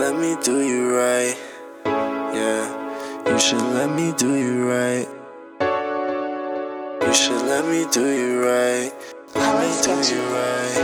let 0.00 0.16
me 0.16 0.34
do 0.42 0.62
you 0.66 0.96
right. 0.96 1.36
Yeah, 1.84 2.64
you 3.30 3.38
should 3.38 3.60
let 3.60 3.90
me 3.90 4.14
do 4.16 4.34
you 4.34 4.66
right. 4.66 5.06
You 7.06 7.12
should 7.12 7.42
let 7.42 7.66
me 7.66 7.84
do 7.92 8.08
you 8.08 8.42
right. 8.42 8.92
Let 9.34 9.52
me 9.60 9.68
do 9.84 9.92
you 10.10 10.22
right. 10.32 10.76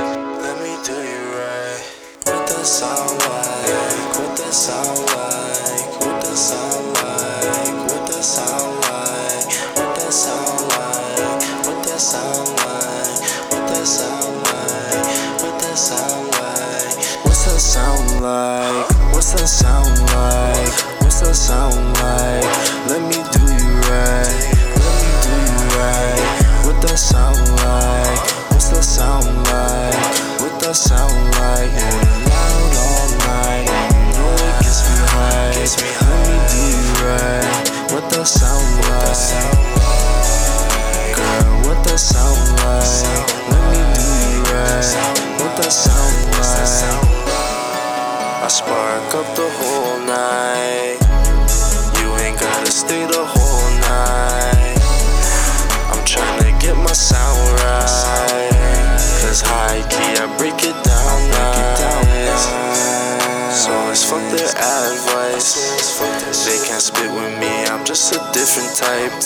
Let 0.45 0.57
me 0.61 0.73
do 0.85 0.93
you 0.93 1.23
right. 1.33 1.81
What 2.27 2.47
that 2.47 2.67
sound 2.67 3.17
like? 3.25 4.19
What 4.19 4.37
that 4.37 4.53
sound 4.53 4.99
like? 5.09 5.89
What 6.05 6.21
that 6.21 6.37
sound 6.37 6.87
like? 7.01 7.89
What 7.89 8.03
that 8.09 8.23
sound 8.23 8.77
like? 8.85 9.49
What 9.79 9.97
that 9.97 10.13
sound 10.13 10.61
like? 10.77 11.17
What 11.65 11.81
that 11.89 11.97
sound 11.97 12.49
like? 12.61 13.17
What 13.49 13.65
that 13.73 13.87
sound 13.87 14.37
like? 14.45 15.41
What 15.41 15.57
that 15.63 15.77
sound 15.89 16.29
like? 16.37 17.25
What's 17.25 17.45
that 17.47 17.61
sound 17.61 18.21
like? 18.21 18.56
the 19.37 19.47
sound. 19.47 19.96
Up 49.17 49.35
the 49.35 49.49
whole 49.49 49.99
night. 50.05 51.01
You 52.01 52.09
ain't 52.21 52.39
gotta 52.39 52.71
stay 52.71 53.01
the 53.07 53.25
whole 53.25 53.71
night. 53.89 54.77
I'm 55.89 56.05
tryna 56.05 56.53
get 56.61 56.77
my 56.77 56.93
sound 56.93 57.41
right. 57.65 58.53
Cause 59.25 59.41
high 59.41 59.81
key, 59.89 60.21
I 60.21 60.29
break 60.37 60.61
it 60.61 60.77
down 60.85 61.19
nice. 61.33 62.45
So 63.57 63.73
it's 63.89 64.05
fuck 64.05 64.21
their 64.37 64.53
advice. 64.53 65.49
They 66.45 66.61
can't 66.69 66.83
spit 66.83 67.09
with 67.09 67.41
me, 67.41 67.53
I'm 67.73 67.87
just 67.87 68.13
a 68.13 68.21
different 68.37 68.77
type. 68.77 69.17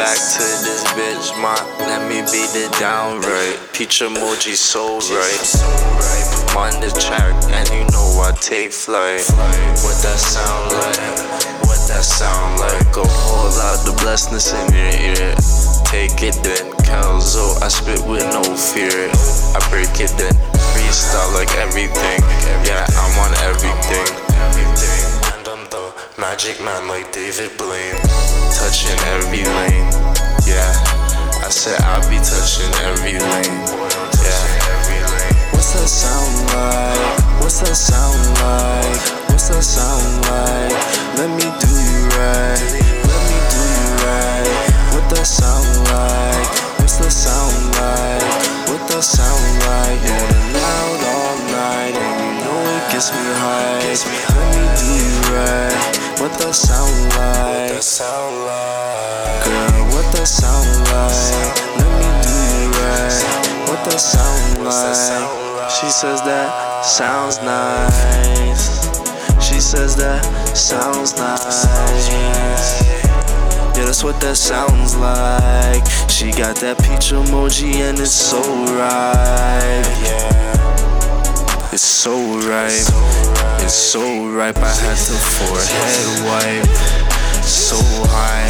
Back 0.00 0.16
to 0.16 0.44
this 0.64 0.82
bitch, 0.96 1.28
ma. 1.42 1.54
Let 1.84 2.08
me 2.08 2.22
beat 2.32 2.56
it 2.56 2.72
down 2.80 3.20
right. 3.20 3.58
Peach 3.74 4.00
emoji 4.00 4.56
so 4.56 4.98
right. 5.12 6.33
On 6.54 6.70
the 6.80 6.86
track, 7.02 7.34
and 7.50 7.66
you 7.74 7.82
know 7.90 8.22
I 8.22 8.30
take 8.38 8.70
flight. 8.70 9.26
What 9.82 9.98
that 10.06 10.22
sound 10.22 10.70
like? 10.70 11.66
What 11.66 11.82
that 11.90 12.06
sound 12.06 12.62
like? 12.62 12.94
Go 12.94 13.02
hold 13.02 13.58
out 13.58 13.82
the 13.82 13.90
blessedness 13.98 14.54
in 14.54 14.70
your 14.70 14.94
ear. 15.02 15.34
Take 15.90 16.22
it 16.22 16.38
then, 16.46 16.70
Kelzo. 16.86 17.58
I 17.58 17.66
spit 17.66 18.06
with 18.06 18.22
no 18.30 18.46
fear. 18.54 19.10
I 19.50 19.60
break 19.66 19.98
it 19.98 20.14
then, 20.14 20.30
freestyle 20.78 21.34
like 21.34 21.50
everything. 21.58 22.22
Yeah, 22.62 22.86
I'm 22.86 23.14
on 23.18 23.34
everything. 23.50 24.06
And 25.34 25.42
I'm 25.50 25.66
the 25.74 25.90
magic 26.22 26.62
man 26.62 26.86
like 26.86 27.10
David 27.10 27.50
Blaine. 27.58 27.98
Touching 28.54 29.00
every 29.10 29.42
lane. 29.42 29.90
Yeah, 30.46 30.70
I 31.42 31.50
said 31.50 31.82
I'll 31.82 32.06
be 32.06 32.22
touching 32.22 32.70
every 32.86 33.18
lane. 33.18 33.73
Right. 42.16 42.60
Let 43.04 43.22
me 43.28 43.38
do 43.50 43.62
you 43.62 43.90
right. 44.06 44.48
What 44.94 45.04
that 45.14 45.26
sound 45.26 45.68
like? 45.90 46.48
What's 46.78 46.96
that 46.98 47.12
sound 47.12 47.54
like? 47.74 48.24
What 48.70 48.82
that 48.90 49.02
sound 49.02 49.46
like? 49.66 50.00
Yeah, 50.02 50.30
loud 50.54 51.00
all 51.14 51.36
night, 51.50 51.94
and 51.94 52.14
you 52.22 52.32
know 52.44 52.60
it 52.78 52.84
gets 52.92 53.10
me 53.10 53.24
high. 53.42 53.82
Let 54.34 54.48
me 54.54 54.64
do 54.78 54.86
you 54.94 55.14
right. 55.34 55.74
What 56.20 56.32
that 56.38 56.54
sound 56.54 56.94
like? 57.18 57.74
What 57.74 57.82
that 57.82 57.82
sound 57.82 58.34
like? 58.46 59.44
Girl, 59.44 59.82
what 59.92 60.06
that 60.14 60.26
sound 60.26 60.70
like? 60.88 61.50
Let 61.78 61.90
me 61.98 62.08
do 62.22 62.34
you 62.54 62.70
right. 62.70 63.22
What 63.68 63.80
that 63.90 64.00
sound 64.00 64.64
like? 64.64 65.70
She 65.70 65.88
says 65.90 66.22
that 66.22 66.84
sounds 66.84 67.38
nice. 67.42 68.84
She 69.42 69.60
says 69.60 69.96
that 69.96 70.22
sounds 70.56 71.16
nice. 71.16 71.64
Yeah, 73.76 73.84
that's 73.86 74.04
what 74.04 74.20
that 74.20 74.36
sounds 74.36 74.96
like. 74.96 75.84
She 76.08 76.30
got 76.30 76.56
that 76.56 76.78
peach 76.78 77.10
emoji 77.12 77.82
and 77.82 77.98
it's 77.98 78.12
so 78.12 78.40
right. 78.78 79.84
It's 81.72 81.82
so 81.82 82.14
ripe. 82.48 82.70
It's 83.64 83.74
so 83.74 84.28
ripe. 84.28 84.58
I 84.58 84.70
had 84.70 84.96
to 84.96 85.14
forehead 85.34 86.06
wipe. 86.24 86.66
So 87.42 87.76
high. 88.08 88.48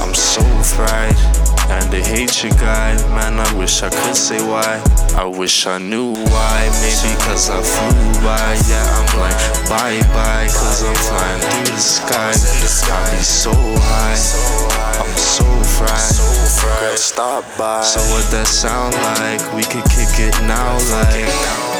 I'm 0.00 0.14
so 0.14 0.42
fried. 0.62 1.55
And 1.68 1.84
they 1.90 2.02
hate 2.02 2.44
you, 2.44 2.50
guy. 2.50 2.94
Man, 3.14 3.38
I 3.38 3.52
wish 3.58 3.82
I 3.82 3.90
could 3.90 4.16
say 4.16 4.38
why. 4.46 4.82
I 5.16 5.24
wish 5.24 5.66
I 5.66 5.78
knew 5.78 6.12
why. 6.12 6.58
Maybe 6.82 7.12
cause 7.24 7.50
I 7.50 7.60
flew 7.62 8.12
by. 8.22 8.54
Yeah, 8.70 8.86
I'm 8.96 9.08
like 9.18 9.38
bye 9.68 10.00
bye. 10.14 10.46
Cause 10.46 10.84
I'm 10.84 10.94
flying 10.94 11.40
through 11.40 11.74
the 11.74 11.80
sky. 11.80 12.30
I 12.30 13.10
be 13.10 13.22
so 13.22 13.52
high. 13.54 14.66
I'm 15.00 15.16
so 15.16 15.44
fried. 15.76 16.80
Girl, 16.80 16.96
stop 16.96 17.44
by. 17.58 17.82
So, 17.82 18.00
what 18.14 18.30
that 18.30 18.46
sound 18.46 18.94
like? 18.94 19.42
We 19.54 19.62
could 19.62 19.84
kick 19.90 20.20
it 20.20 20.34
now, 20.46 20.78
like. 20.94 21.76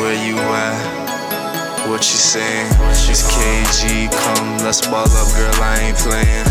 Where 0.00 0.14
you 0.26 0.36
at? 0.36 1.06
What 1.88 2.02
you 2.02 2.18
saying? 2.18 2.66
It's 3.08 3.22
KG, 3.22 4.10
come, 4.10 4.58
let's 4.58 4.86
ball 4.86 5.06
up, 5.06 5.28
girl, 5.36 5.54
I 5.62 5.78
ain't 5.86 5.96
playing. 5.96 6.45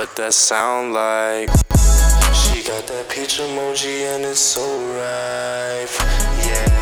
What 0.00 0.16
that 0.16 0.32
sound 0.32 0.94
like? 0.94 1.50
She 2.32 2.62
got 2.62 2.86
that 2.86 3.06
peach 3.10 3.38
emoji 3.38 4.08
and 4.08 4.24
it's 4.24 4.40
so 4.40 4.64
ripe. 4.96 6.79